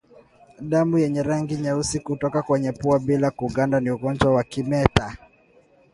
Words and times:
Damu 0.69 0.97
yenye 1.03 1.23
rangi 1.23 1.55
nyeusi 1.55 1.99
kutoka 1.99 2.41
kwenye 2.41 2.71
pua 2.71 2.99
bila 2.99 3.31
kuganda 3.31 3.79
ni 3.79 3.89
ugonjwa 3.91 4.31
wa 4.33 4.43
kimeta 4.43 5.17